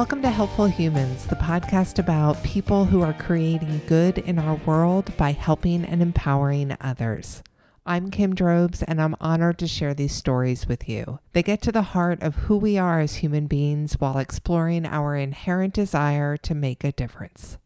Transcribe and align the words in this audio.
Welcome 0.00 0.22
to 0.22 0.30
Helpful 0.30 0.66
Humans, 0.66 1.26
the 1.26 1.36
podcast 1.36 1.98
about 1.98 2.42
people 2.42 2.86
who 2.86 3.02
are 3.02 3.12
creating 3.12 3.82
good 3.86 4.16
in 4.16 4.38
our 4.38 4.54
world 4.54 5.14
by 5.18 5.32
helping 5.32 5.84
and 5.84 6.00
empowering 6.00 6.74
others. 6.80 7.42
I'm 7.84 8.10
Kim 8.10 8.34
Drobes, 8.34 8.82
and 8.82 8.98
I'm 8.98 9.14
honored 9.20 9.58
to 9.58 9.68
share 9.68 9.92
these 9.92 10.14
stories 10.14 10.66
with 10.66 10.88
you. 10.88 11.18
They 11.34 11.42
get 11.42 11.60
to 11.62 11.70
the 11.70 11.82
heart 11.82 12.22
of 12.22 12.34
who 12.34 12.56
we 12.56 12.78
are 12.78 13.00
as 13.00 13.16
human 13.16 13.46
beings 13.46 14.00
while 14.00 14.16
exploring 14.16 14.86
our 14.86 15.16
inherent 15.16 15.74
desire 15.74 16.38
to 16.38 16.54
make 16.54 16.82
a 16.82 16.92
difference. 16.92 17.58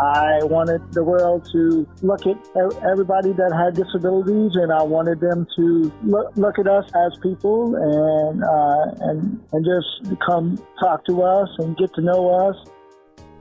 I 0.00 0.42
wanted 0.44 0.80
the 0.92 1.04
world 1.04 1.48
to 1.52 1.86
look 2.02 2.26
at 2.26 2.36
everybody 2.84 3.32
that 3.32 3.52
had 3.52 3.74
disabilities, 3.74 4.52
and 4.54 4.72
I 4.72 4.82
wanted 4.82 5.20
them 5.20 5.46
to 5.56 5.92
look, 6.02 6.36
look 6.36 6.58
at 6.58 6.66
us 6.66 6.84
as 6.94 7.18
people 7.22 7.76
and 7.76 8.42
uh, 8.42 9.08
and 9.08 9.40
and 9.52 9.64
just 9.64 10.20
come 10.26 10.58
talk 10.80 11.04
to 11.06 11.22
us 11.22 11.48
and 11.58 11.76
get 11.76 11.92
to 11.94 12.00
know 12.00 12.48
us. 12.48 12.56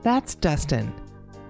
That's 0.04 0.36
Dustin. 0.36 0.94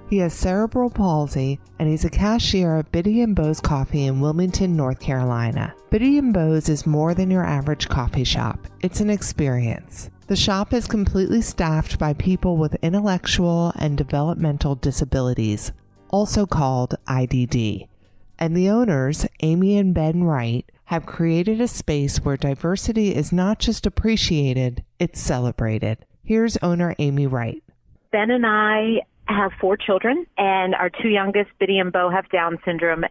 He 0.09 0.19
has 0.19 0.33
cerebral 0.35 0.91
palsy 0.91 1.59
and 1.79 1.89
he's 1.89 2.05
a 2.05 2.09
cashier 2.09 2.77
at 2.77 2.91
Bitty 2.91 3.21
and 3.21 3.35
Beau's 3.35 3.59
Coffee 3.59 4.05
in 4.05 4.19
Wilmington, 4.19 4.75
North 4.75 4.99
Carolina. 4.99 5.73
Bitty 5.89 6.19
and 6.19 6.31
Beau's 6.31 6.69
is 6.69 6.85
more 6.85 7.15
than 7.15 7.31
your 7.31 7.43
average 7.43 7.89
coffee 7.89 8.23
shop. 8.23 8.67
It's 8.81 8.99
an 8.99 9.09
experience. 9.09 10.11
The 10.27 10.35
shop 10.37 10.71
is 10.71 10.87
completely 10.87 11.41
staffed 11.41 11.99
by 11.99 12.13
people 12.13 12.55
with 12.55 12.77
intellectual 12.81 13.73
and 13.77 13.97
developmental 13.97 14.75
disabilities, 14.75 15.73
also 16.09 16.45
called 16.45 16.95
IDD. 17.07 17.89
And 18.39 18.55
the 18.55 18.69
owners, 18.69 19.27
Amy 19.41 19.77
and 19.77 19.93
Ben 19.93 20.23
Wright, 20.23 20.65
have 20.85 21.05
created 21.05 21.59
a 21.59 21.67
space 21.67 22.23
where 22.23 22.37
diversity 22.37 23.13
is 23.13 23.33
not 23.33 23.59
just 23.59 23.85
appreciated, 23.85 24.83
it's 24.97 25.19
celebrated. 25.19 26.05
Here's 26.23 26.55
owner 26.57 26.95
Amy 26.99 27.27
Wright. 27.27 27.61
Ben 28.13 28.31
and 28.31 28.45
I 28.45 29.01
have 29.25 29.51
four 29.59 29.75
children, 29.75 30.25
and 30.37 30.73
our 30.73 30.89
two 30.89 31.09
youngest, 31.09 31.49
Bitty 31.59 31.79
and 31.79 31.91
Beau, 31.91 32.09
have 32.09 32.29
Down 32.29 32.59
syndrome. 32.63 33.03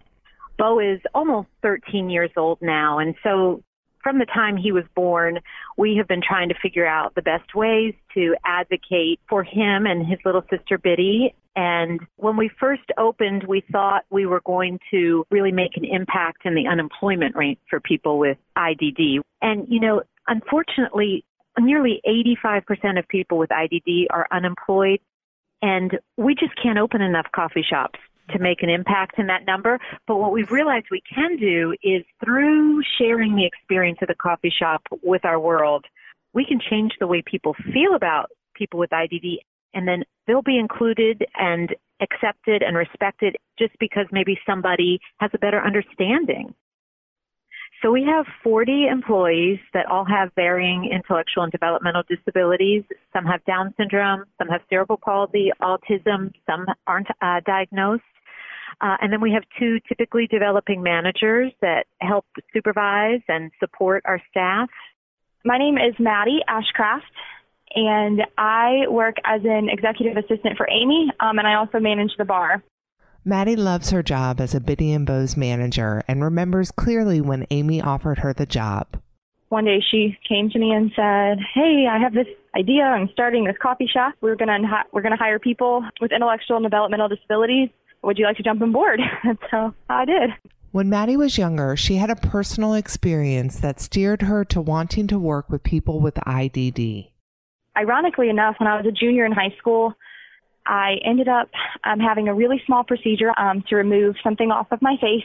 Beau 0.58 0.78
is 0.78 1.00
almost 1.14 1.48
13 1.60 2.08
years 2.08 2.30
old 2.38 2.56
now, 2.62 2.98
and 2.98 3.14
so 3.22 3.62
from 4.03 4.19
the 4.19 4.27
time 4.27 4.56
he 4.56 4.72
was 4.72 4.84
born, 4.95 5.39
we 5.77 5.97
have 5.97 6.08
been 6.08 6.22
trying 6.27 6.48
to 6.48 6.55
figure 6.61 6.86
out 6.86 7.14
the 7.14 7.22
best 7.22 7.55
ways 7.55 7.95
to 8.14 8.34
advocate 8.45 9.20
for 9.28 9.42
him 9.42 9.86
and 9.86 10.06
his 10.06 10.19
little 10.25 10.45
sister 10.50 10.78
Bitty. 10.78 11.34
And 11.55 12.00
when 12.17 12.36
we 12.36 12.50
first 12.58 12.83
opened, 12.98 13.45
we 13.45 13.62
thought 13.70 14.05
we 14.11 14.27
were 14.27 14.41
going 14.45 14.78
to 14.91 15.25
really 15.30 15.53
make 15.53 15.77
an 15.77 15.84
impact 15.84 16.45
in 16.45 16.55
the 16.55 16.67
unemployment 16.67 17.36
rate 17.36 17.58
for 17.69 17.78
people 17.80 18.19
with 18.19 18.39
IDD. 18.56 19.20
And, 19.42 19.67
you 19.69 19.80
know, 19.80 20.03
unfortunately, 20.27 21.25
nearly 21.58 22.00
85% 22.45 22.98
of 22.98 23.06
people 23.08 23.39
with 23.39 23.50
IDD 23.50 24.06
are 24.11 24.27
unemployed. 24.33 25.00
And 25.61 25.98
we 26.17 26.34
just 26.34 26.55
can't 26.61 26.78
open 26.78 27.03
enough 27.03 27.27
coffee 27.34 27.64
shops 27.69 27.98
to 28.30 28.38
make 28.38 28.62
an 28.62 28.70
impact 28.70 29.18
in 29.18 29.26
that 29.26 29.46
number. 29.46 29.78
But 30.06 30.16
what 30.16 30.32
we've 30.32 30.50
realized 30.50 30.86
we 30.90 31.02
can 31.14 31.36
do 31.36 31.74
is 31.82 32.02
through 32.24 32.82
sharing 32.98 33.34
the 33.34 33.46
experience 33.46 33.98
of 34.02 34.08
the 34.08 34.14
coffee 34.14 34.52
shop 34.56 34.82
with 35.02 35.24
our 35.24 35.38
world, 35.40 35.84
we 36.32 36.44
can 36.44 36.60
change 36.70 36.92
the 36.98 37.06
way 37.06 37.22
people 37.24 37.54
feel 37.72 37.94
about 37.94 38.30
people 38.54 38.78
with 38.78 38.90
IDD 38.90 39.38
and 39.74 39.88
then 39.88 40.04
they'll 40.26 40.42
be 40.42 40.58
included 40.58 41.24
and 41.36 41.74
accepted 42.00 42.62
and 42.62 42.77
respected 42.77 43.36
just 43.58 43.72
because 43.78 44.06
maybe 44.12 44.38
somebody 44.46 44.98
has 45.18 45.30
a 45.34 45.38
better 45.38 45.62
understanding. 45.62 46.55
So 47.82 47.90
we 47.90 48.04
have 48.04 48.26
40 48.44 48.86
employees 48.86 49.58
that 49.74 49.86
all 49.86 50.04
have 50.04 50.30
varying 50.36 50.88
intellectual 50.92 51.42
and 51.42 51.50
developmental 51.50 52.04
disabilities. 52.08 52.84
Some 53.12 53.24
have 53.24 53.44
Down 53.44 53.74
syndrome, 53.76 54.24
some 54.38 54.46
have 54.48 54.60
cerebral 54.70 55.00
palsy, 55.02 55.50
autism, 55.60 56.32
some 56.46 56.66
aren't 56.86 57.08
uh, 57.20 57.40
diagnosed. 57.44 58.04
Uh, 58.80 58.96
and 59.00 59.12
then 59.12 59.20
we 59.20 59.32
have 59.32 59.42
two 59.58 59.80
typically 59.88 60.28
developing 60.28 60.80
managers 60.80 61.52
that 61.60 61.86
help 62.00 62.24
supervise 62.52 63.20
and 63.26 63.50
support 63.58 64.02
our 64.06 64.22
staff. 64.30 64.68
My 65.44 65.58
name 65.58 65.76
is 65.76 65.94
Maddie 65.98 66.40
Ashcraft, 66.48 67.00
and 67.74 68.22
I 68.38 68.86
work 68.88 69.16
as 69.24 69.40
an 69.44 69.68
executive 69.68 70.16
assistant 70.16 70.56
for 70.56 70.68
Amy, 70.70 71.10
um, 71.18 71.38
and 71.38 71.48
I 71.48 71.54
also 71.54 71.80
manage 71.80 72.12
the 72.16 72.24
bar. 72.24 72.62
Maddie 73.24 73.56
loves 73.56 73.90
her 73.90 74.02
job 74.02 74.40
as 74.40 74.55
a 74.55 74.60
Bitty 74.60 74.92
and 74.92 75.06
Beau's 75.06 75.36
manager 75.36 76.02
and 76.08 76.22
remembers 76.22 76.70
clearly 76.70 77.20
when 77.20 77.46
Amy 77.50 77.80
offered 77.80 78.18
her 78.18 78.33
the 78.33 78.46
job. 78.46 79.00
One 79.48 79.64
day 79.64 79.83
she 79.90 80.18
came 80.28 80.50
to 80.50 80.58
me 80.58 80.72
and 80.72 80.90
said, 80.96 81.38
"Hey, 81.55 81.86
I 81.90 81.98
have 81.98 82.14
this 82.14 82.27
idea. 82.56 82.82
I'm 82.84 83.08
starting 83.12 83.44
this 83.44 83.56
coffee 83.61 83.86
shop. 83.86 84.14
We're 84.20 84.36
gonna 84.36 84.58
we're 84.92 85.02
gonna 85.02 85.16
hire 85.16 85.38
people 85.38 85.84
with 86.00 86.11
intellectual 86.11 86.56
and 86.56 86.64
developmental 86.64 87.08
disabilities 87.08 87.68
would 88.02 88.18
you 88.18 88.24
like 88.24 88.36
to 88.36 88.42
jump 88.42 88.62
on 88.62 88.72
board? 88.72 89.00
That's 89.24 89.42
how 89.50 89.74
I 89.88 90.05
did. 90.05 90.30
When 90.72 90.88
Maddie 90.88 91.16
was 91.16 91.38
younger, 91.38 91.77
she 91.77 91.96
had 91.96 92.11
a 92.11 92.16
personal 92.16 92.74
experience 92.74 93.61
that 93.61 93.80
steered 93.80 94.22
her 94.22 94.44
to 94.46 94.61
wanting 94.61 95.06
to 95.08 95.18
work 95.18 95.50
with 95.50 95.62
people 95.62 96.00
with 96.00 96.14
IDD. 96.14 97.11
Ironically 97.77 98.28
enough, 98.28 98.56
when 98.58 98.66
I 98.66 98.77
was 98.77 98.86
a 98.86 98.92
junior 98.92 99.24
in 99.24 99.32
high 99.32 99.55
school, 99.58 99.94
I 100.67 100.96
ended 101.05 101.28
up 101.28 101.48
um, 101.84 101.98
having 101.98 102.28
a 102.28 102.34
really 102.34 102.62
small 102.67 102.84
procedure 102.84 103.33
um, 103.39 103.62
to 103.68 103.77
remove 103.77 104.17
something 104.23 104.50
off 104.50 104.70
of 104.70 104.80
my 104.83 104.96
face. 105.00 105.24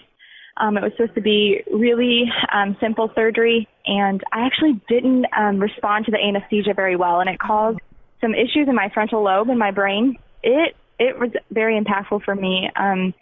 Um, 0.57 0.75
it 0.77 0.81
was 0.81 0.91
supposed 0.93 1.15
to 1.15 1.21
be 1.21 1.61
really 1.71 2.25
um, 2.51 2.75
simple 2.81 3.11
surgery, 3.13 3.67
and 3.85 4.23
I 4.31 4.45
actually 4.45 4.81
didn't 4.89 5.25
um, 5.37 5.59
respond 5.59 6.05
to 6.05 6.11
the 6.11 6.17
anesthesia 6.17 6.73
very 6.73 6.95
well, 6.95 7.19
and 7.19 7.29
it 7.29 7.39
caused 7.39 7.79
some 8.21 8.33
issues 8.33 8.67
in 8.67 8.73
my 8.73 8.89
frontal 8.91 9.23
lobe 9.23 9.49
in 9.49 9.57
my 9.57 9.71
brain. 9.71 10.17
It 10.41 10.75
it 10.99 11.19
was 11.19 11.29
very 11.51 11.79
impactful 11.79 12.23
for 12.23 12.33
me. 12.33 12.71
Um, 12.75 13.13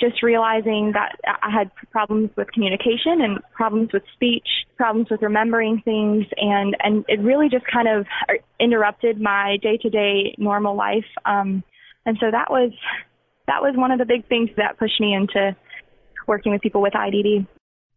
just 0.00 0.22
realizing 0.22 0.92
that 0.94 1.16
I 1.42 1.50
had 1.50 1.70
problems 1.90 2.30
with 2.36 2.52
communication 2.52 3.20
and 3.20 3.38
problems 3.52 3.92
with 3.92 4.02
speech, 4.14 4.46
problems 4.76 5.08
with 5.10 5.22
remembering 5.22 5.82
things, 5.84 6.26
and 6.36 6.76
and 6.80 7.04
it 7.08 7.20
really 7.20 7.48
just 7.48 7.64
kind 7.66 7.88
of 7.88 8.06
interrupted 8.60 9.20
my 9.20 9.56
day-to-day 9.62 10.36
normal 10.38 10.76
life. 10.76 11.06
Um, 11.24 11.64
and 12.06 12.16
so 12.20 12.30
that 12.30 12.50
was 12.50 12.72
that 13.46 13.60
was 13.60 13.74
one 13.76 13.90
of 13.90 13.98
the 13.98 14.06
big 14.06 14.28
things 14.28 14.50
that 14.56 14.78
pushed 14.78 15.00
me 15.00 15.14
into 15.14 15.56
working 16.26 16.52
with 16.52 16.60
people 16.60 16.82
with 16.82 16.92
IDD. 16.92 17.46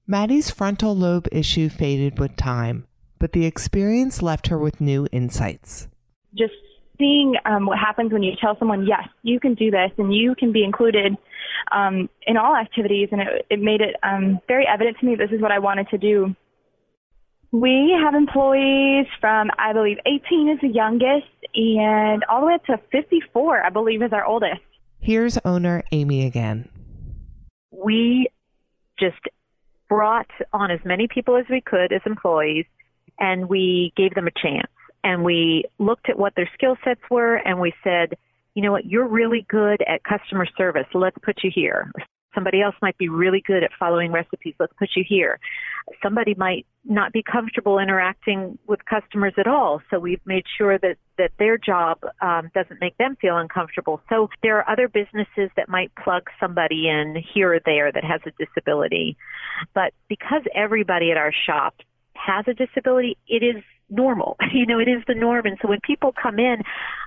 Maddie's 0.08 0.50
frontal 0.50 0.96
lobe 0.96 1.28
issue 1.32 1.70
faded 1.70 2.20
with 2.20 2.36
time, 2.36 2.88
but 3.20 3.34
the 3.34 3.46
experience 3.46 4.22
left 4.22 4.48
her 4.48 4.58
with 4.58 4.82
new 4.82 5.08
insights. 5.12 5.88
Just 6.36 6.54
seeing 6.98 7.36
um, 7.46 7.66
what 7.66 7.78
happens 7.78 8.12
when 8.12 8.24
you 8.24 8.34
tell 8.40 8.58
someone, 8.58 8.86
yes, 8.86 9.08
you 9.24 9.40
can 9.40 9.54
do 9.54 9.70
this 9.72 9.92
and 9.98 10.14
you 10.14 10.36
can 10.36 10.52
be 10.52 10.64
included 10.64 11.18
um, 11.72 12.10
in 12.26 12.38
all 12.38 12.56
activities, 12.56 13.10
and 13.12 13.22
it, 13.22 13.46
it 13.50 13.60
made 13.60 13.82
it 13.82 13.96
um, 14.04 14.40
very 14.48 14.66
evident 14.68 14.98
to 15.00 15.06
me 15.06 15.16
this 15.16 15.32
is 15.32 15.42
what 15.42 15.52
I 15.52 15.60
wanted 15.60 15.90
to 15.90 15.98
do. 15.98 16.36
We 17.52 17.98
have 18.02 18.16
employees 18.16 19.08
from, 19.20 19.50
I 19.58 19.74
believe, 19.74 19.98
18 20.06 20.50
is 20.50 20.62
the 20.62 20.70
youngest, 20.70 21.28
and 21.54 22.24
all 22.30 22.42
the 22.42 22.48
way 22.48 22.54
up 22.54 22.66
to 22.66 22.80
54, 22.92 23.64
I 23.66 23.70
believe, 23.70 24.02
is 24.02 24.14
our 24.14 24.26
oldest. 24.26 24.62
Here's 25.00 25.38
owner 25.44 25.84
Amy 25.92 26.26
again. 26.26 26.70
We 27.72 28.30
just 29.00 29.20
brought 29.90 30.30
on 30.54 30.72
as 30.72 30.80
many 30.86 31.08
people 31.08 31.36
as 31.36 31.46
we 31.50 31.60
could 31.60 31.92
as 31.92 32.02
employees, 32.06 32.66
and 33.20 33.50
we 33.50 33.92
gave 33.98 34.14
them 34.14 34.28
a 34.28 34.32
chance 34.32 34.72
and 35.04 35.24
we 35.24 35.66
looked 35.80 36.10
at 36.10 36.18
what 36.18 36.36
their 36.36 36.50
skill 36.54 36.78
sets 36.84 37.02
were 37.10 37.36
and 37.36 37.60
we 37.60 37.74
said, 37.84 38.18
you 38.54 38.62
know 38.62 38.72
what, 38.72 38.86
you're 38.86 39.08
really 39.08 39.46
good 39.50 39.82
at 39.88 40.04
customer 40.04 40.46
service. 40.58 40.86
Let's 40.94 41.18
put 41.24 41.44
you 41.44 41.52
here. 41.54 41.92
Somebody 42.34 42.62
else 42.62 42.76
might 42.82 42.98
be 42.98 43.10
really 43.10 43.44
good 43.46 43.62
at 43.62 43.72
following 43.78 44.12
recipes. 44.12 44.56
Let's 44.58 44.72
put 44.80 44.90
you 44.96 45.04
here. 45.06 45.38
Somebody 46.02 46.34
might 46.38 46.66
not 46.86 47.12
be 47.12 47.22
comfortable 47.24 47.78
interacting 47.78 48.58
with 48.68 48.80
customers 48.86 49.34
at 49.38 49.48
all. 49.48 49.82
So 49.90 50.00
we've 50.00 50.22
made 50.26 50.46
sure 50.58 50.78
that, 50.80 50.96
that 51.18 51.32
their 51.40 51.58
job 51.58 52.00
um, 52.22 52.50
doesn't 52.54 52.80
make 52.80 52.98
them 52.98 53.18
feel 53.20 53.38
uncomfortable. 53.38 54.02
So 54.08 54.30
there 54.44 54.58
are 54.58 54.70
other 54.70 54.88
businesses 54.88 55.50
that 55.58 55.68
might 55.68 55.92
plug 56.02 56.30
somebody 56.40 56.88
in 56.88 57.22
here 57.34 57.56
or 57.56 57.60
there 57.66 57.92
that 57.92 58.04
has 58.06 58.22
a 58.26 58.32
disability. 58.44 59.18
But 59.74 59.94
because 60.08 60.44
everybody 60.56 61.12
at 61.12 61.18
our 61.18 61.34
shop 61.46 61.76
has 62.16 62.46
a 62.48 62.54
disability, 62.54 63.18
it 63.28 63.44
is 63.44 63.62
normal. 63.92 64.38
You 64.54 64.66
know, 64.66 64.80
it 64.80 64.90
is 64.90 65.02
the 65.08 65.16
norm. 65.16 65.46
And 65.46 65.58
so 65.62 65.70
when 65.70 65.80
people 65.82 66.14
come 66.22 66.38
in, 66.38 66.58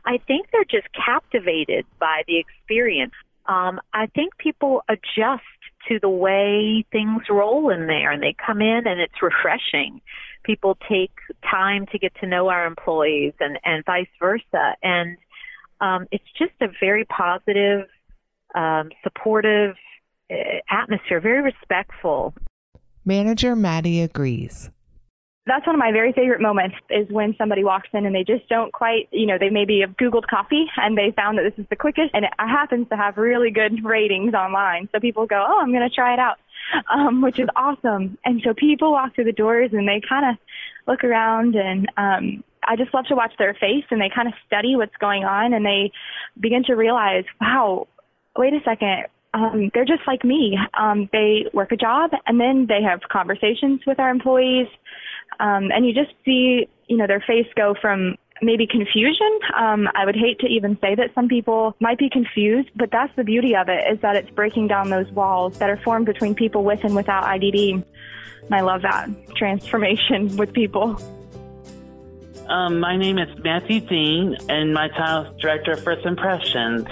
I 0.07 0.19
think 0.27 0.49
they're 0.51 0.65
just 0.65 0.89
captivated 0.95 1.85
by 2.01 2.23
the 2.27 2.39
experience. 2.39 3.13
Um, 3.47 3.81
I 3.93 4.07
think 4.07 4.39
people 4.39 4.83
adjust 4.89 5.43
to 5.89 5.99
the 6.01 6.09
way 6.09 6.85
things 6.91 7.23
roll 7.29 7.69
in 7.69 7.87
there 7.87 8.11
and 8.11 8.23
they 8.23 8.35
come 8.45 8.63
in 8.63 8.87
and 8.87 8.99
it's 8.99 9.21
refreshing. 9.21 10.01
People 10.43 10.79
take 10.89 11.13
time 11.49 11.87
to 11.93 11.99
get 11.99 12.15
to 12.21 12.27
know 12.27 12.49
our 12.49 12.67
employees 12.67 13.35
and, 13.41 13.59
and 13.65 13.85
vice 13.85 14.09
versa. 14.19 14.75
And 14.83 15.19
um, 15.81 16.07
it's 16.11 16.25
just 16.39 16.55
a 16.63 16.69
very 16.81 17.05
positive, 17.05 17.89
um, 18.55 18.91
supportive 19.03 19.77
uh, 20.31 20.35
atmosphere, 20.71 21.21
very 21.21 21.43
respectful. 21.43 22.35
Manager 23.05 23.55
Maddie 23.55 24.01
agrees 24.01 24.71
that's 25.47 25.67
one 25.67 25.75
of 25.75 25.79
my 25.79 25.93
very 25.93 26.13
favorite 26.13 26.41
moments 26.41 26.77
is 26.89 27.07
when 27.11 27.35
somebody 27.37 27.65
walks 27.65 27.89
in 27.93 28.07
and 28.07 28.15
they 28.15 28.25
just 28.25 28.49
don't 28.49 28.73
quite, 28.73 29.09
you 29.13 29.27
know, 29.27 29.37
they 29.39 29.51
maybe 29.51 29.81
have 29.81 29.97
Googled 29.97 30.27
coffee 30.27 30.67
and 30.77 30.97
they 30.97 31.13
found 31.15 31.37
that 31.37 31.43
this 31.43 31.59
is 31.63 31.69
the 31.69 31.77
quickest 31.77 32.11
and 32.15 32.25
it 32.25 32.31
happens 32.39 32.89
to 32.89 32.97
have 32.97 33.19
really 33.19 33.51
good 33.51 33.85
ratings 33.85 34.33
online. 34.33 34.89
So 34.93 35.01
people 35.01 35.27
go, 35.27 35.45
oh, 35.47 35.61
I'm 35.61 35.71
going 35.71 35.89
to 35.89 35.95
try 35.95 36.15
it 36.15 36.19
out, 36.19 36.39
um, 36.93 37.21
which 37.21 37.39
is 37.39 37.49
awesome. 37.57 38.17
And 38.25 38.41
so 38.43 38.55
people 38.55 38.93
walk 38.93 39.15
through 39.15 39.25
the 39.25 39.33
doors 39.33 39.71
and 39.73 39.87
they 39.87 40.01
kind 40.07 40.31
of 40.31 40.37
look 40.87 41.05
around 41.05 41.57
and, 41.57 41.91
um, 41.97 42.45
I 42.67 42.77
just 42.77 42.95
love 42.95 43.05
to 43.07 43.15
watch 43.15 43.35
their 43.39 43.53
face 43.53 43.85
and 43.91 44.01
they 44.01 44.09
kind 44.15 44.27
of 44.27 44.33
study 44.47 44.75
what's 44.75 44.97
going 44.97 45.25
on 45.25 45.53
and 45.53 45.67
they 45.67 45.93
begin 46.41 46.65
to 46.65 46.73
realize, 46.73 47.25
wow, 47.39 47.89
wait 48.39 48.55
a 48.55 48.61
second, 48.65 49.05
um, 49.35 49.71
they're 49.75 49.85
just 49.85 50.07
like 50.07 50.25
me. 50.25 50.57
Um, 50.79 51.09
they 51.13 51.47
work 51.53 51.73
a 51.73 51.77
job 51.77 52.13
and 52.27 52.41
then 52.41 52.67
they 52.69 52.83
have 52.83 53.01
conversations 53.11 53.81
with 53.87 53.99
our 53.99 54.09
employees. 54.09 54.69
Um, 55.41 55.71
and 55.73 55.87
you 55.87 55.93
just 55.93 56.13
see, 56.25 56.69
you 56.87 56.97
know, 56.97 57.07
their 57.07 57.23
face 57.27 57.47
go 57.57 57.75
from 57.81 58.17
maybe 58.43 58.67
confusion. 58.67 59.39
Um, 59.57 59.89
I 59.95 60.05
would 60.05 60.17
hate 60.17 60.39
to 60.41 60.47
even 60.47 60.79
say 60.81 60.95
that 60.95 61.11
some 61.15 61.29
people 61.29 61.75
might 61.81 61.99
be 61.99 62.09
confused, 62.11 62.71
but 62.77 62.91
that's 62.91 63.15
the 63.17 63.25
beauty 63.25 63.55
of 63.57 63.69
it 63.69 63.85
is 63.93 64.01
that 64.01 64.17
it's 64.17 64.31
breaking 64.31 64.69
down 64.69 64.91
those 64.91 65.11
walls 65.13 65.59
that 65.59 65.71
are 65.71 65.79
formed 65.79 66.07
between 66.07 66.35
people 66.35 66.65
with 66.65 66.83
and 66.85 66.95
without 66.95 67.25
IDD. 67.25 67.85
And 68.45 68.55
I 68.55 68.61
love 68.61 68.83
that 68.83 69.09
transformation 69.37 70.37
with 70.37 70.53
people. 70.53 71.01
Um, 72.49 72.79
my 72.79 72.97
name 72.97 73.19
is 73.19 73.39
Matthew 73.43 73.81
Dean, 73.81 74.37
and 74.51 74.75
my 74.75 74.89
title 74.89 75.33
is 75.33 75.41
Director 75.41 75.73
of 75.73 75.83
First 75.83 76.05
Impressions. 76.05 76.87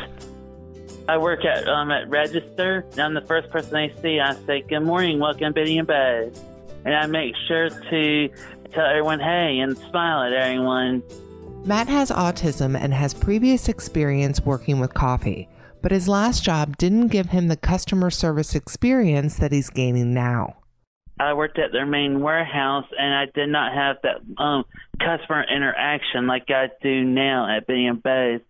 I 1.09 1.19
work 1.19 1.45
at 1.45 1.69
um, 1.69 1.91
at 1.91 2.09
Register. 2.09 2.87
And 2.93 3.01
I'm 3.01 3.15
the 3.15 3.21
first 3.23 3.51
person 3.51 3.77
I 3.77 3.93
see. 4.01 4.19
I 4.21 4.35
say, 4.47 4.63
"Good 4.63 4.81
morning, 4.81 5.19
welcome, 5.19 5.53
Bitty 5.53 5.77
and 5.79 5.87
Buzz," 5.87 6.41
and 6.85 6.95
I 6.95 7.07
make 7.07 7.35
sure 7.49 7.69
to 7.69 8.29
tell 8.73 8.87
everyone, 8.87 9.21
"Hey," 9.21 9.59
and 9.61 9.77
smile 9.77 10.23
at 10.23 10.33
everyone. 10.33 11.03
Matt 11.65 11.89
has 11.89 12.11
autism 12.11 12.77
and 12.77 12.93
has 12.93 13.15
previous 13.15 13.69
experience 13.69 14.45
working 14.45 14.81
with 14.81 14.95
coffee, 14.95 15.49
but 15.81 15.93
his 15.93 16.09
last 16.09 16.43
job 16.43 16.77
didn't 16.77 17.09
give 17.09 17.31
him 17.31 17.49
the 17.49 17.57
customer 17.57 18.11
service 18.11 18.55
experience 18.55 19.37
that 19.37 19.53
he's 19.53 19.71
gaining 19.71 20.13
now. 20.13 20.57
I 21.21 21.35
worked 21.35 21.59
at 21.59 21.71
their 21.71 21.87
main 21.87 22.21
warehouse, 22.21 22.87
and 22.99 23.15
I 23.15 23.27
did 23.33 23.49
not 23.49 23.73
have 23.73 23.97
that 24.03 24.43
um, 24.43 24.65
customer 24.99 25.45
interaction 25.45 26.27
like 26.27 26.51
I 26.51 26.71
do 26.83 27.05
now 27.05 27.55
at 27.57 27.67
Bitty 27.67 27.87
and 27.87 28.03
Buzz. 28.03 28.41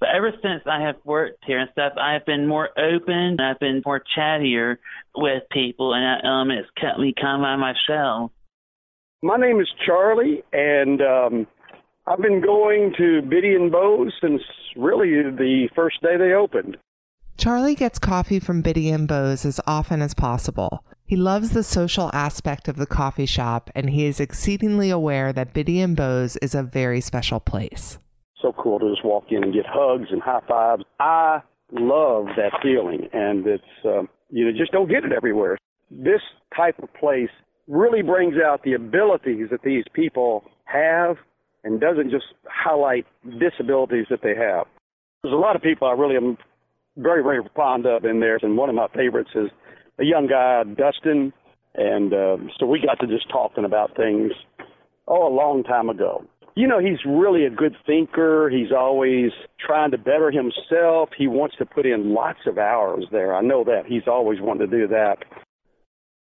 But 0.00 0.08
ever 0.14 0.32
since 0.42 0.62
I 0.64 0.80
have 0.80 0.96
worked 1.04 1.44
here 1.46 1.58
and 1.58 1.68
stuff, 1.72 1.92
I 2.00 2.14
have 2.14 2.24
been 2.24 2.46
more 2.46 2.70
open. 2.78 3.36
I've 3.38 3.58
been 3.60 3.82
more 3.84 4.02
chattier 4.16 4.78
with 5.14 5.42
people, 5.52 5.92
and 5.92 6.04
I, 6.04 6.40
um, 6.40 6.50
it's 6.50 6.68
kept 6.80 6.98
me 6.98 7.12
kind 7.20 7.42
of 7.42 7.46
out 7.46 7.54
of 7.54 7.60
my 7.60 7.74
shell. 7.86 8.32
My 9.22 9.36
name 9.36 9.60
is 9.60 9.68
Charlie, 9.84 10.42
and 10.54 11.02
um, 11.02 11.46
I've 12.06 12.22
been 12.22 12.40
going 12.40 12.94
to 12.96 13.20
Bitty 13.20 13.54
and 13.54 13.70
Beau's 13.70 14.14
since 14.22 14.40
really 14.74 15.10
the 15.22 15.68
first 15.76 16.00
day 16.00 16.16
they 16.16 16.32
opened. 16.32 16.78
Charlie 17.36 17.74
gets 17.74 17.98
coffee 17.98 18.40
from 18.40 18.62
Bitty 18.62 18.88
and 18.88 19.06
Beau's 19.06 19.44
as 19.44 19.60
often 19.66 20.00
as 20.00 20.14
possible. 20.14 20.82
He 21.04 21.16
loves 21.16 21.50
the 21.50 21.62
social 21.62 22.10
aspect 22.14 22.68
of 22.68 22.76
the 22.76 22.86
coffee 22.86 23.26
shop, 23.26 23.68
and 23.74 23.90
he 23.90 24.06
is 24.06 24.18
exceedingly 24.18 24.88
aware 24.88 25.32
that 25.34 25.52
Bitty 25.52 25.80
and 25.80 25.94
Beau's 25.94 26.38
is 26.38 26.54
a 26.54 26.62
very 26.62 27.02
special 27.02 27.40
place 27.40 27.98
so 28.40 28.52
cool 28.52 28.78
to 28.78 28.90
just 28.90 29.04
walk 29.04 29.24
in 29.30 29.42
and 29.42 29.52
get 29.52 29.64
hugs 29.66 30.08
and 30.10 30.22
high 30.22 30.40
fives. 30.48 30.82
I 30.98 31.40
love 31.72 32.26
that 32.36 32.52
feeling, 32.62 33.08
and 33.12 33.46
it's 33.46 33.64
um, 33.84 34.08
you 34.30 34.44
know 34.44 34.52
just 34.56 34.72
don't 34.72 34.88
get 34.88 35.04
it 35.04 35.12
everywhere. 35.12 35.58
This 35.90 36.20
type 36.56 36.78
of 36.82 36.92
place 36.94 37.30
really 37.66 38.02
brings 38.02 38.34
out 38.44 38.62
the 38.64 38.74
abilities 38.74 39.48
that 39.50 39.62
these 39.62 39.84
people 39.92 40.44
have, 40.64 41.16
and 41.64 41.80
doesn't 41.80 42.10
just 42.10 42.26
highlight 42.46 43.06
disabilities 43.38 44.06
that 44.10 44.20
they 44.22 44.34
have. 44.34 44.66
There's 45.22 45.34
a 45.34 45.38
lot 45.38 45.56
of 45.56 45.62
people 45.62 45.88
I 45.88 45.92
really 45.92 46.16
am 46.16 46.36
very 46.96 47.22
very 47.22 47.40
fond 47.54 47.86
of 47.86 48.04
in 48.04 48.20
there, 48.20 48.38
and 48.42 48.56
one 48.56 48.68
of 48.68 48.74
my 48.74 48.88
favorites 48.94 49.30
is 49.34 49.50
a 49.98 50.04
young 50.04 50.26
guy 50.26 50.64
Dustin, 50.64 51.32
and 51.74 52.12
um, 52.12 52.50
so 52.58 52.66
we 52.66 52.80
got 52.80 52.98
to 53.00 53.06
just 53.06 53.28
talking 53.30 53.64
about 53.64 53.96
things 53.96 54.32
oh 55.06 55.28
a 55.28 55.34
long 55.34 55.62
time 55.62 55.88
ago 55.88 56.24
you 56.56 56.66
know, 56.66 56.78
he's 56.78 56.98
really 57.06 57.44
a 57.44 57.50
good 57.50 57.76
thinker. 57.86 58.50
He's 58.50 58.72
always 58.72 59.30
trying 59.64 59.92
to 59.92 59.98
better 59.98 60.30
himself. 60.30 61.10
He 61.16 61.26
wants 61.26 61.56
to 61.58 61.66
put 61.66 61.86
in 61.86 62.12
lots 62.12 62.40
of 62.46 62.58
hours 62.58 63.04
there. 63.12 63.34
I 63.34 63.40
know 63.40 63.64
that. 63.64 63.82
He's 63.86 64.06
always 64.06 64.40
wanted 64.40 64.70
to 64.70 64.78
do 64.78 64.88
that. 64.88 65.18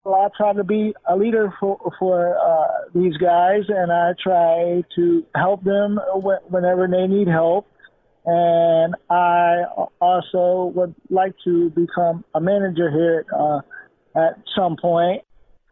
Well, 0.05 0.17
I 0.17 0.29
try 0.37 0.53
to 0.53 0.65
be 0.65 0.95
a 1.09 1.17
leader 1.17 1.53
for 1.59 1.79
for 1.99 2.37
uh, 2.37 2.91
these 2.95 3.17
guys, 3.17 3.63
and 3.69 3.91
I 3.91 4.13
try 4.23 4.85
to 4.97 5.25
help 5.35 5.65
them 5.65 5.99
whenever 6.51 6.87
they 6.87 7.07
need 7.07 7.27
help. 7.27 7.67
And 8.27 8.95
I 9.11 9.65
also 10.01 10.73
would 10.75 10.95
like 11.11 11.35
to 11.45 11.71
become 11.71 12.25
a 12.35 12.41
manager 12.41 12.91
here 12.91 13.27
uh, 13.35 13.61
at 14.15 14.43
some 14.57 14.77
point. 14.77 15.23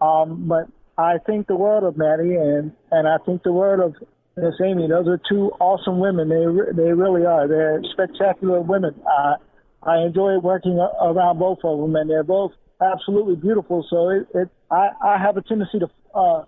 Um, 0.00 0.48
but 0.48 0.66
I 0.96 1.18
think 1.26 1.46
the 1.46 1.56
world 1.56 1.84
of 1.84 1.96
Maddie, 1.96 2.36
and 2.36 2.72
and 2.90 3.06
I 3.06 3.18
think 3.24 3.42
the 3.42 3.52
world 3.52 3.80
of 3.80 4.08
Miss 4.36 4.54
Amy. 4.64 4.88
Those 4.88 5.08
are 5.08 5.20
two 5.28 5.50
awesome 5.60 5.98
women. 5.98 6.28
They 6.28 6.82
they 6.82 6.92
really 6.92 7.26
are. 7.26 7.46
They're 7.46 7.82
spectacular 7.92 8.60
women. 8.60 8.94
Uh, 9.06 9.36
I 9.82 9.98
enjoy 9.98 10.38
working 10.38 10.78
around 10.78 11.38
both 11.38 11.58
of 11.64 11.78
them, 11.80 11.96
and 11.96 12.08
they're 12.08 12.24
both 12.24 12.52
absolutely 12.80 13.36
beautiful. 13.36 13.86
So 13.90 14.08
it, 14.10 14.26
it 14.34 14.48
I, 14.70 14.90
I 15.02 15.18
have 15.18 15.36
a 15.36 15.42
tendency 15.42 15.80
to 15.80 15.90
uh, 16.14 16.44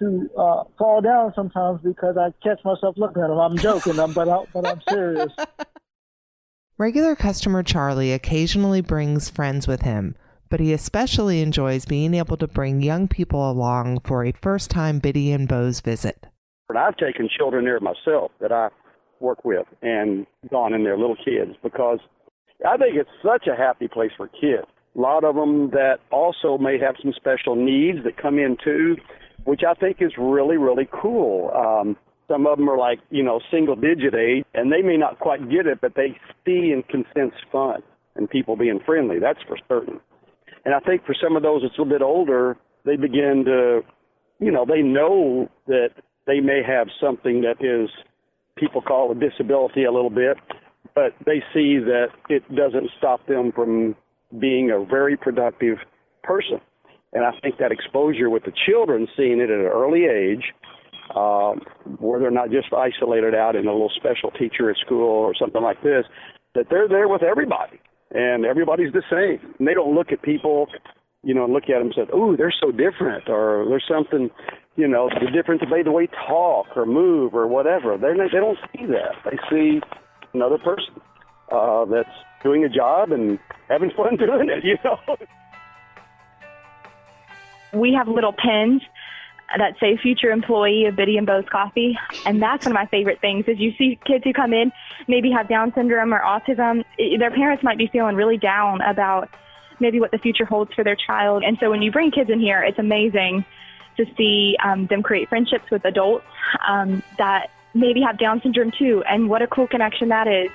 to 0.00 0.30
uh, 0.38 0.64
fall 0.78 1.00
down 1.00 1.32
sometimes 1.34 1.80
because 1.82 2.16
I 2.18 2.32
catch 2.46 2.62
myself 2.64 2.96
looking 2.98 3.22
at 3.22 3.28
them. 3.28 3.38
I'm 3.38 3.56
joking, 3.56 3.96
but 3.96 4.28
I, 4.28 4.44
but 4.52 4.66
I'm 4.66 4.80
serious. 4.88 5.32
Regular 6.78 7.14
customer 7.14 7.62
Charlie 7.62 8.12
occasionally 8.12 8.80
brings 8.80 9.30
friends 9.30 9.68
with 9.68 9.82
him, 9.82 10.16
but 10.50 10.58
he 10.58 10.72
especially 10.72 11.40
enjoys 11.40 11.84
being 11.84 12.12
able 12.12 12.36
to 12.38 12.48
bring 12.48 12.82
young 12.82 13.06
people 13.08 13.48
along 13.48 14.00
for 14.00 14.24
a 14.24 14.32
first 14.32 14.70
time 14.70 14.98
Bitty 14.98 15.30
and 15.32 15.46
Beau's 15.46 15.80
visit. 15.80 16.26
I've 16.76 16.96
taken 16.96 17.28
children 17.36 17.64
there 17.64 17.80
myself 17.80 18.30
that 18.40 18.52
I 18.52 18.68
work 19.20 19.44
with 19.44 19.66
and 19.82 20.26
gone 20.50 20.74
in 20.74 20.84
there, 20.84 20.98
little 20.98 21.16
kids, 21.16 21.52
because 21.62 21.98
I 22.66 22.76
think 22.76 22.96
it's 22.96 23.10
such 23.22 23.46
a 23.46 23.56
happy 23.56 23.88
place 23.88 24.10
for 24.16 24.28
kids. 24.28 24.66
A 24.96 25.00
lot 25.00 25.24
of 25.24 25.34
them 25.34 25.70
that 25.70 25.98
also 26.10 26.58
may 26.58 26.78
have 26.78 26.96
some 27.02 27.12
special 27.16 27.56
needs 27.56 28.04
that 28.04 28.20
come 28.20 28.38
in 28.38 28.56
too, 28.62 28.96
which 29.44 29.62
I 29.68 29.74
think 29.74 29.98
is 30.00 30.12
really, 30.18 30.56
really 30.56 30.88
cool. 30.92 31.50
Um, 31.54 31.96
some 32.28 32.46
of 32.46 32.58
them 32.58 32.68
are 32.68 32.78
like, 32.78 33.00
you 33.10 33.22
know, 33.22 33.40
single 33.50 33.76
digit 33.76 34.14
age, 34.14 34.44
and 34.54 34.70
they 34.70 34.82
may 34.82 34.96
not 34.96 35.18
quite 35.18 35.50
get 35.50 35.66
it, 35.66 35.80
but 35.80 35.94
they 35.96 36.16
see 36.44 36.72
and 36.72 36.86
can 36.88 37.04
sense 37.14 37.34
fun 37.50 37.82
and 38.16 38.28
people 38.28 38.56
being 38.56 38.80
friendly. 38.84 39.18
That's 39.18 39.40
for 39.46 39.56
certain. 39.68 40.00
And 40.64 40.74
I 40.74 40.80
think 40.80 41.04
for 41.04 41.14
some 41.20 41.36
of 41.36 41.42
those 41.42 41.62
that's 41.62 41.76
a 41.76 41.82
little 41.82 41.98
bit 41.98 42.02
older, 42.02 42.56
they 42.84 42.96
begin 42.96 43.44
to, 43.46 43.80
you 44.38 44.50
know, 44.50 44.64
they 44.66 44.82
know 44.82 45.48
that 45.66 45.90
they 46.26 46.40
may 46.40 46.62
have 46.66 46.88
something 47.00 47.42
that 47.42 47.64
is 47.64 47.90
people 48.56 48.82
call 48.82 49.10
a 49.12 49.14
disability 49.14 49.84
a 49.84 49.92
little 49.92 50.10
bit, 50.10 50.36
but 50.94 51.14
they 51.24 51.42
see 51.54 51.78
that 51.78 52.08
it 52.28 52.42
doesn't 52.54 52.90
stop 52.98 53.26
them 53.26 53.52
from 53.52 53.96
being 54.38 54.70
a 54.70 54.84
very 54.84 55.16
productive 55.16 55.78
person. 56.22 56.60
And 57.12 57.24
I 57.24 57.32
think 57.42 57.58
that 57.58 57.72
exposure 57.72 58.30
with 58.30 58.44
the 58.44 58.52
children, 58.66 59.06
seeing 59.16 59.40
it 59.40 59.50
at 59.50 59.58
an 59.58 59.66
early 59.66 60.04
age, 60.04 60.44
uh, 61.14 61.52
where 61.98 62.20
they're 62.20 62.30
not 62.30 62.50
just 62.50 62.72
isolated 62.72 63.34
out 63.34 63.54
in 63.54 63.66
a 63.66 63.72
little 63.72 63.90
special 63.96 64.30
teacher 64.30 64.70
at 64.70 64.76
school 64.78 65.08
or 65.08 65.34
something 65.34 65.62
like 65.62 65.82
this, 65.82 66.04
that 66.54 66.66
they're 66.70 66.88
there 66.88 67.08
with 67.08 67.22
everybody 67.22 67.80
and 68.14 68.44
everybody's 68.44 68.92
the 68.92 69.02
same. 69.10 69.54
And 69.58 69.68
they 69.68 69.74
don't 69.74 69.94
look 69.94 70.12
at 70.12 70.22
people, 70.22 70.68
you 71.22 71.34
know, 71.34 71.46
look 71.46 71.64
at 71.64 71.78
them 71.78 71.92
and 71.92 71.94
say, 71.94 72.06
"Oh, 72.12 72.36
they're 72.36 72.54
so 72.62 72.70
different," 72.70 73.28
or 73.28 73.66
"There's 73.68 73.86
something 73.86 74.30
you 74.76 74.88
know, 74.88 75.08
the 75.08 75.30
difference 75.30 75.62
by 75.68 75.82
the 75.82 75.92
way 75.92 76.06
talk 76.06 76.76
or 76.76 76.86
move 76.86 77.34
or 77.34 77.46
whatever. 77.46 77.96
Not, 77.98 78.30
they 78.32 78.38
don't 78.38 78.58
see 78.72 78.86
that. 78.86 79.14
They 79.24 79.38
see 79.50 79.80
another 80.32 80.58
person 80.58 81.00
uh, 81.50 81.84
that's 81.86 82.08
doing 82.42 82.64
a 82.64 82.68
job 82.68 83.12
and 83.12 83.38
having 83.68 83.90
fun 83.96 84.16
doing 84.16 84.48
it. 84.48 84.64
You 84.64 84.78
know. 84.84 84.98
We 87.74 87.94
have 87.94 88.08
little 88.08 88.32
pins 88.32 88.82
that 89.56 89.74
say 89.78 89.98
future 89.98 90.30
employee 90.30 90.86
of 90.86 90.96
Bitty 90.96 91.18
and 91.18 91.26
Beau's 91.26 91.44
Coffee. 91.50 91.98
And 92.24 92.42
that's 92.42 92.64
one 92.64 92.72
of 92.72 92.74
my 92.74 92.86
favorite 92.86 93.20
things 93.20 93.44
is 93.48 93.58
you 93.58 93.72
see 93.76 93.98
kids 94.06 94.24
who 94.24 94.32
come 94.32 94.54
in, 94.54 94.72
maybe 95.08 95.30
have 95.30 95.48
Down 95.48 95.72
syndrome 95.74 96.14
or 96.14 96.20
autism. 96.20 96.84
Their 96.96 97.30
parents 97.30 97.62
might 97.62 97.76
be 97.76 97.86
feeling 97.86 98.16
really 98.16 98.38
down 98.38 98.80
about 98.80 99.28
maybe 99.80 100.00
what 100.00 100.10
the 100.10 100.18
future 100.18 100.44
holds 100.44 100.72
for 100.74 100.84
their 100.84 100.96
child. 100.96 101.42
And 101.44 101.58
so 101.60 101.70
when 101.70 101.82
you 101.82 101.90
bring 101.90 102.10
kids 102.10 102.30
in 102.30 102.40
here, 102.40 102.62
it's 102.62 102.78
amazing 102.78 103.44
to 103.96 104.06
see 104.16 104.56
um, 104.64 104.86
them 104.86 105.02
create 105.02 105.28
friendships 105.28 105.70
with 105.70 105.84
adults 105.84 106.24
um, 106.66 107.02
that 107.18 107.50
maybe 107.74 108.00
have 108.02 108.18
Down 108.18 108.40
syndrome 108.42 108.72
too, 108.78 109.02
and 109.08 109.28
what 109.28 109.42
a 109.42 109.46
cool 109.46 109.66
connection 109.66 110.08
that 110.08 110.28
is. 110.28 110.50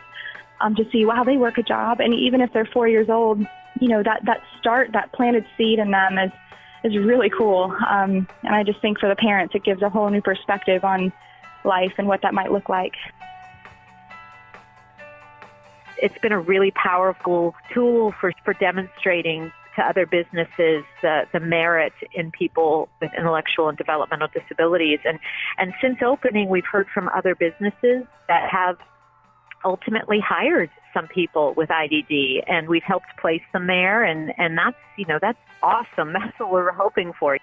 Um, 0.59 0.73
to 0.75 0.89
see 0.91 1.05
wow 1.05 1.23
they 1.23 1.37
work 1.37 1.59
a 1.59 1.63
job, 1.63 1.99
and 1.99 2.15
even 2.15 2.41
if 2.41 2.51
they're 2.51 2.65
four 2.65 2.87
years 2.87 3.09
old, 3.09 3.39
you 3.79 3.89
know 3.89 4.01
that 4.01 4.25
that 4.25 4.41
start 4.59 4.91
that 4.93 5.11
planted 5.13 5.45
seed 5.55 5.77
in 5.77 5.91
them 5.91 6.17
is 6.17 6.31
is 6.83 6.97
really 6.97 7.29
cool. 7.29 7.75
Um, 7.87 8.27
and 8.43 8.55
I 8.55 8.63
just 8.63 8.81
think 8.81 8.99
for 8.99 9.09
the 9.09 9.15
parents, 9.15 9.53
it 9.55 9.63
gives 9.63 9.81
a 9.81 9.89
whole 9.89 10.09
new 10.09 10.21
perspective 10.21 10.83
on 10.83 11.11
life 11.63 11.93
and 11.97 12.07
what 12.07 12.21
that 12.21 12.33
might 12.33 12.51
look 12.51 12.69
like. 12.69 12.93
It's 15.99 16.17
been 16.19 16.31
a 16.31 16.39
really 16.39 16.71
powerful 16.71 17.55
tool 17.73 18.13
for, 18.19 18.31
for 18.45 18.53
demonstrating 18.53 19.51
to 19.77 19.83
other 19.83 20.05
businesses 20.05 20.83
the, 21.01 21.23
the 21.31 21.39
merit 21.39 21.93
in 22.13 22.31
people 22.31 22.89
with 22.99 23.11
intellectual 23.17 23.69
and 23.69 23.77
developmental 23.77 24.27
disabilities. 24.33 24.99
And, 25.05 25.19
and 25.57 25.73
since 25.81 25.97
opening, 26.05 26.49
we've 26.49 26.65
heard 26.69 26.87
from 26.93 27.09
other 27.15 27.35
businesses 27.35 28.03
that 28.27 28.49
have 28.49 28.77
ultimately 29.63 30.19
hired 30.19 30.69
some 30.93 31.07
people 31.07 31.53
with 31.55 31.69
IDD 31.69 32.43
and 32.47 32.67
we've 32.67 32.83
helped 32.83 33.07
place 33.19 33.41
them 33.53 33.67
there 33.67 34.03
and, 34.03 34.33
and 34.37 34.57
that's, 34.57 34.77
you 34.97 35.05
know, 35.05 35.19
that's 35.21 35.37
awesome. 35.63 36.13
That's 36.17 36.39
what 36.39 36.51
we're 36.51 36.71
hoping 36.71 37.13
for. 37.19 37.37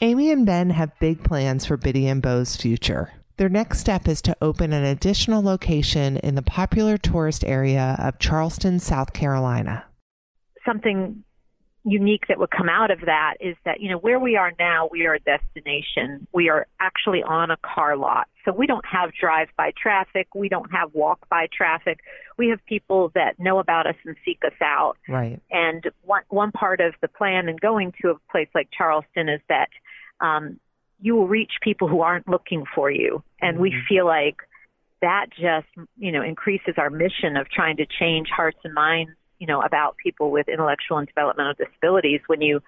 Amy 0.00 0.30
and 0.30 0.46
Ben 0.46 0.70
have 0.70 0.98
big 0.98 1.22
plans 1.22 1.66
for 1.66 1.76
Bitty 1.76 2.06
and 2.06 2.22
Beau's 2.22 2.56
future. 2.56 3.12
Their 3.36 3.50
next 3.50 3.80
step 3.80 4.08
is 4.08 4.22
to 4.22 4.36
open 4.40 4.72
an 4.72 4.84
additional 4.84 5.42
location 5.42 6.16
in 6.18 6.34
the 6.34 6.42
popular 6.42 6.96
tourist 6.96 7.44
area 7.44 7.96
of 7.98 8.18
Charleston, 8.18 8.78
South 8.78 9.12
Carolina. 9.12 9.84
Something 10.70 11.24
unique 11.84 12.24
that 12.28 12.38
would 12.38 12.50
come 12.50 12.68
out 12.68 12.90
of 12.90 13.00
that 13.06 13.34
is 13.40 13.56
that, 13.64 13.80
you 13.80 13.90
know, 13.90 13.96
where 13.96 14.18
we 14.18 14.36
are 14.36 14.52
now, 14.58 14.88
we 14.92 15.06
are 15.06 15.14
a 15.14 15.20
destination. 15.20 16.26
We 16.32 16.48
are 16.50 16.66
actually 16.78 17.22
on 17.22 17.50
a 17.50 17.56
car 17.56 17.96
lot. 17.96 18.28
So 18.44 18.52
we 18.52 18.66
don't 18.66 18.84
have 18.84 19.10
drive 19.18 19.48
by 19.56 19.72
traffic. 19.80 20.28
We 20.34 20.48
don't 20.48 20.70
have 20.72 20.94
walk 20.94 21.28
by 21.28 21.48
traffic. 21.56 22.00
We 22.36 22.48
have 22.48 22.64
people 22.66 23.10
that 23.14 23.38
know 23.38 23.58
about 23.58 23.86
us 23.86 23.96
and 24.04 24.14
seek 24.24 24.40
us 24.44 24.52
out. 24.62 24.96
Right. 25.08 25.40
And 25.50 25.84
one, 26.02 26.22
one 26.28 26.52
part 26.52 26.80
of 26.80 26.94
the 27.00 27.08
plan 27.08 27.48
in 27.48 27.56
going 27.56 27.92
to 28.02 28.10
a 28.10 28.14
place 28.30 28.48
like 28.54 28.68
Charleston 28.76 29.28
is 29.28 29.40
that 29.48 29.70
um, 30.20 30.60
you 31.00 31.16
will 31.16 31.28
reach 31.28 31.52
people 31.62 31.88
who 31.88 32.02
aren't 32.02 32.28
looking 32.28 32.64
for 32.74 32.90
you. 32.90 33.22
And 33.40 33.54
mm-hmm. 33.54 33.62
we 33.62 33.74
feel 33.88 34.06
like 34.06 34.36
that 35.00 35.26
just, 35.30 35.66
you 35.96 36.12
know, 36.12 36.22
increases 36.22 36.74
our 36.76 36.90
mission 36.90 37.38
of 37.38 37.48
trying 37.48 37.78
to 37.78 37.86
change 37.98 38.28
hearts 38.28 38.58
and 38.64 38.74
minds 38.74 39.12
you 39.40 39.46
know, 39.46 39.60
about 39.62 39.96
people 39.96 40.30
with 40.30 40.48
intellectual 40.48 40.98
and 40.98 41.08
developmental 41.08 41.54
disabilities 41.54 42.20
when 42.28 42.40
you 42.40 42.60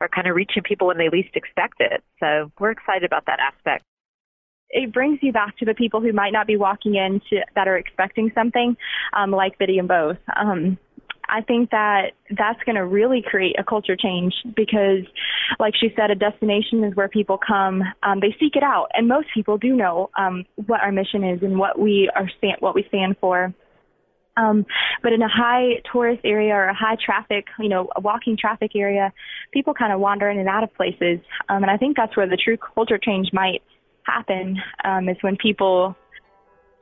are 0.00 0.08
kind 0.08 0.26
of 0.26 0.34
reaching 0.34 0.62
people 0.64 0.88
when 0.88 0.98
they 0.98 1.08
least 1.08 1.36
expect 1.36 1.76
it. 1.78 2.02
So 2.18 2.50
we're 2.58 2.72
excited 2.72 3.04
about 3.04 3.26
that 3.26 3.38
aspect. 3.38 3.84
It 4.70 4.92
brings 4.92 5.20
you 5.22 5.32
back 5.32 5.56
to 5.58 5.64
the 5.64 5.74
people 5.74 6.00
who 6.00 6.12
might 6.12 6.32
not 6.32 6.48
be 6.48 6.56
walking 6.56 6.96
in 6.96 7.20
to, 7.30 7.44
that 7.54 7.68
are 7.68 7.76
expecting 7.76 8.32
something, 8.34 8.76
um, 9.12 9.30
like 9.30 9.58
Bitty 9.58 9.78
and 9.78 9.86
both. 9.86 10.16
Um, 10.34 10.78
I 11.28 11.42
think 11.42 11.70
that 11.70 12.12
that's 12.30 12.62
going 12.64 12.76
to 12.76 12.84
really 12.84 13.22
create 13.24 13.56
a 13.58 13.64
culture 13.64 13.96
change 13.96 14.34
because, 14.56 15.04
like 15.58 15.74
she 15.78 15.92
said, 15.96 16.10
a 16.10 16.14
destination 16.14 16.84
is 16.84 16.94
where 16.96 17.08
people 17.08 17.38
come. 17.38 17.82
Um, 18.02 18.20
they 18.20 18.34
seek 18.40 18.56
it 18.56 18.62
out, 18.62 18.88
and 18.94 19.08
most 19.08 19.28
people 19.32 19.56
do 19.56 19.74
know 19.74 20.10
um, 20.18 20.44
what 20.66 20.80
our 20.80 20.92
mission 20.92 21.24
is 21.24 21.42
and 21.42 21.58
what 21.58 21.78
we 21.78 22.10
are 22.14 22.28
stand, 22.38 22.56
what 22.60 22.74
we 22.74 22.84
stand 22.88 23.16
for. 23.20 23.54
Um, 24.36 24.66
but 25.02 25.12
in 25.12 25.22
a 25.22 25.28
high 25.28 25.80
tourist 25.90 26.22
area 26.24 26.54
or 26.54 26.64
a 26.64 26.74
high 26.74 26.96
traffic, 27.04 27.46
you 27.58 27.68
know, 27.68 27.88
a 27.96 28.00
walking 28.00 28.36
traffic 28.36 28.72
area, 28.74 29.12
people 29.52 29.74
kind 29.74 29.92
of 29.92 30.00
wander 30.00 30.28
in 30.28 30.38
and 30.38 30.48
out 30.48 30.64
of 30.64 30.74
places. 30.74 31.20
Um, 31.48 31.62
and 31.62 31.70
I 31.70 31.76
think 31.76 31.96
that's 31.96 32.16
where 32.16 32.28
the 32.28 32.36
true 32.36 32.56
culture 32.56 32.98
change 32.98 33.30
might 33.32 33.62
happen 34.02 34.60
um, 34.84 35.08
is 35.08 35.16
when 35.20 35.36
people 35.36 35.96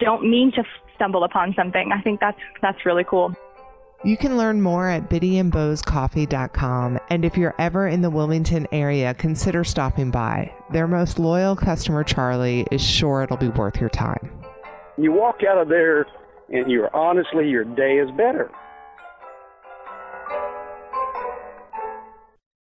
don't 0.00 0.28
mean 0.28 0.52
to 0.52 0.64
stumble 0.94 1.24
upon 1.24 1.54
something. 1.56 1.90
I 1.92 2.00
think 2.02 2.20
that's 2.20 2.40
that's 2.60 2.84
really 2.84 3.04
cool. 3.04 3.34
You 4.04 4.16
can 4.16 4.36
learn 4.36 4.60
more 4.60 4.88
at 4.88 5.08
bittyandbeauscoffee.com. 5.08 6.98
And 7.08 7.24
if 7.24 7.36
you're 7.36 7.54
ever 7.60 7.86
in 7.86 8.02
the 8.02 8.10
Wilmington 8.10 8.66
area, 8.72 9.14
consider 9.14 9.62
stopping 9.62 10.10
by. 10.10 10.52
Their 10.72 10.88
most 10.88 11.20
loyal 11.20 11.54
customer, 11.54 12.02
Charlie, 12.02 12.66
is 12.72 12.82
sure 12.82 13.22
it'll 13.22 13.36
be 13.36 13.50
worth 13.50 13.80
your 13.80 13.90
time. 13.90 14.32
You 14.98 15.12
walk 15.12 15.42
out 15.48 15.56
of 15.56 15.68
there 15.68 16.06
and 16.48 16.70
you're 16.70 16.94
honestly 16.94 17.48
your 17.48 17.64
day 17.64 17.94
is 17.98 18.10
better. 18.16 18.50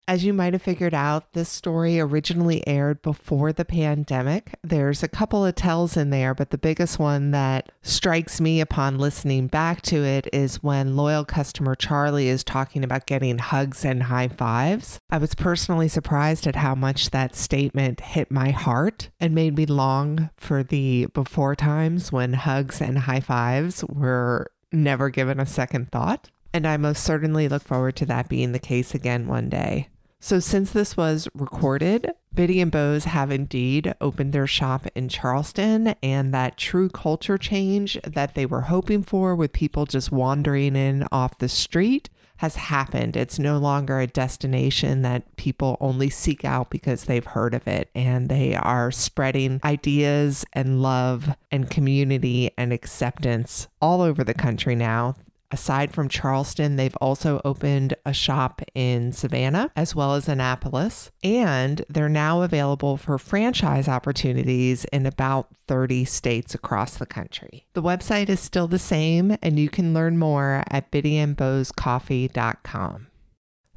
As 0.08 0.24
you 0.24 0.32
might 0.32 0.52
have 0.52 0.62
figured 0.62 0.94
out, 0.94 1.32
this 1.32 1.48
story 1.48 1.98
originally 1.98 2.64
aired 2.64 3.02
before 3.02 3.52
the 3.52 3.64
pandemic. 3.64 4.54
There's 4.62 5.02
a 5.02 5.08
couple 5.08 5.44
of 5.44 5.56
tells 5.56 5.96
in 5.96 6.10
there, 6.10 6.32
but 6.32 6.50
the 6.50 6.58
biggest 6.58 7.00
one 7.00 7.32
that 7.32 7.72
strikes 7.82 8.40
me 8.40 8.60
upon 8.60 9.00
listening 9.00 9.48
back 9.48 9.82
to 9.82 10.04
it 10.04 10.28
is 10.32 10.62
when 10.62 10.94
loyal 10.94 11.24
customer 11.24 11.74
Charlie 11.74 12.28
is 12.28 12.44
talking 12.44 12.84
about 12.84 13.06
getting 13.06 13.38
hugs 13.38 13.84
and 13.84 14.04
high 14.04 14.28
fives. 14.28 15.00
I 15.10 15.18
was 15.18 15.34
personally 15.34 15.88
surprised 15.88 16.46
at 16.46 16.54
how 16.54 16.76
much 16.76 17.10
that 17.10 17.34
statement 17.34 17.98
hit 18.00 18.30
my 18.30 18.50
heart 18.52 19.10
and 19.18 19.34
made 19.34 19.56
me 19.56 19.66
long 19.66 20.30
for 20.36 20.62
the 20.62 21.06
before 21.14 21.56
times 21.56 22.12
when 22.12 22.34
hugs 22.34 22.80
and 22.80 22.96
high 22.96 23.18
fives 23.18 23.82
were 23.88 24.52
never 24.70 25.10
given 25.10 25.40
a 25.40 25.46
second 25.46 25.90
thought. 25.90 26.30
And 26.54 26.64
I 26.64 26.76
most 26.76 27.02
certainly 27.02 27.48
look 27.48 27.64
forward 27.64 27.96
to 27.96 28.06
that 28.06 28.28
being 28.28 28.52
the 28.52 28.60
case 28.60 28.94
again 28.94 29.26
one 29.26 29.48
day. 29.48 29.88
So, 30.26 30.40
since 30.40 30.72
this 30.72 30.96
was 30.96 31.28
recorded, 31.34 32.10
Bitty 32.34 32.60
and 32.60 32.72
Beau's 32.72 33.04
have 33.04 33.30
indeed 33.30 33.94
opened 34.00 34.32
their 34.32 34.48
shop 34.48 34.88
in 34.96 35.08
Charleston, 35.08 35.94
and 36.02 36.34
that 36.34 36.56
true 36.56 36.88
culture 36.88 37.38
change 37.38 37.96
that 38.02 38.34
they 38.34 38.44
were 38.44 38.62
hoping 38.62 39.04
for 39.04 39.36
with 39.36 39.52
people 39.52 39.86
just 39.86 40.10
wandering 40.10 40.74
in 40.74 41.06
off 41.12 41.38
the 41.38 41.48
street 41.48 42.10
has 42.38 42.56
happened. 42.56 43.16
It's 43.16 43.38
no 43.38 43.58
longer 43.58 44.00
a 44.00 44.08
destination 44.08 45.02
that 45.02 45.36
people 45.36 45.76
only 45.80 46.10
seek 46.10 46.44
out 46.44 46.70
because 46.70 47.04
they've 47.04 47.24
heard 47.24 47.54
of 47.54 47.68
it, 47.68 47.88
and 47.94 48.28
they 48.28 48.56
are 48.56 48.90
spreading 48.90 49.60
ideas 49.62 50.44
and 50.52 50.82
love 50.82 51.36
and 51.52 51.70
community 51.70 52.50
and 52.58 52.72
acceptance 52.72 53.68
all 53.80 54.00
over 54.02 54.24
the 54.24 54.34
country 54.34 54.74
now 54.74 55.14
Aside 55.50 55.92
from 55.92 56.08
Charleston, 56.08 56.76
they've 56.76 56.96
also 56.96 57.40
opened 57.44 57.94
a 58.04 58.12
shop 58.12 58.60
in 58.74 59.12
Savannah 59.12 59.70
as 59.76 59.94
well 59.94 60.14
as 60.14 60.28
Annapolis, 60.28 61.10
and 61.22 61.84
they're 61.88 62.08
now 62.08 62.42
available 62.42 62.96
for 62.96 63.16
franchise 63.18 63.86
opportunities 63.88 64.84
in 64.86 65.06
about 65.06 65.48
30 65.68 66.04
states 66.04 66.54
across 66.54 66.96
the 66.96 67.06
country. 67.06 67.66
The 67.74 67.82
website 67.82 68.28
is 68.28 68.40
still 68.40 68.66
the 68.68 68.78
same, 68.78 69.36
and 69.42 69.58
you 69.58 69.68
can 69.68 69.92
learn 69.94 70.18
more 70.18 70.62
at 70.68 70.90
bittyandbeauscoffee.com. 70.90 73.06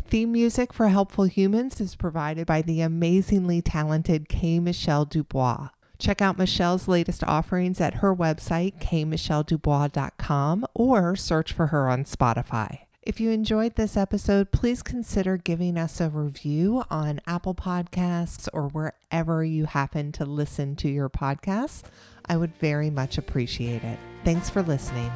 Theme 0.04 0.32
music 0.32 0.74
for 0.74 0.88
Helpful 0.88 1.26
Humans 1.26 1.80
is 1.80 1.96
provided 1.96 2.48
by 2.48 2.64
the 2.64 2.82
amazingly 2.82 3.62
talented 3.62 4.28
K. 4.28 4.60
Michelle 4.60 5.06
Dubois. 5.06 5.70
Check 6.00 6.22
out 6.22 6.38
Michelle's 6.38 6.88
latest 6.88 7.24
offerings 7.26 7.80
at 7.80 7.96
her 7.96 8.16
website, 8.16 8.80
kmichelledubois.com, 8.80 10.66
or 10.74 11.16
search 11.16 11.54
for 11.54 11.68
her 11.68 11.90
on 11.90 12.06
Spotify. 12.06 12.80
If 13.02 13.20
you 13.20 13.32
enjoyed 13.32 13.76
this 13.76 13.98
episode, 13.98 14.52
please 14.52 14.82
consider 14.82 15.38
giving 15.38 15.78
us 15.78 16.00
a 16.00 16.10
review 16.10 16.84
on 16.90 17.22
Apple 17.26 17.56
Podcasts 17.56 18.48
or 18.54 18.68
wherever 18.68 19.44
you 19.44 19.66
happen 19.66 20.12
to 20.14 20.26
listen 20.26 20.76
to 20.78 20.90
your 20.90 21.10
podcasts. 21.10 21.84
I 22.26 22.38
would 22.38 22.56
very 22.58 22.90
much 22.90 23.18
appreciate 23.18 23.84
it. 23.84 24.00
Thanks 24.24 24.50
for 24.50 24.62
listening. 24.62 25.12